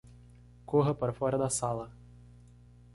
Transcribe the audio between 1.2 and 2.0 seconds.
da sala